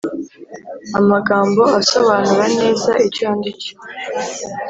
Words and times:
Amagambo 0.99 1.61
asobanura 1.79 2.45
neza 2.59 2.91
icyo 3.07 3.27
ndicyo 3.37 3.73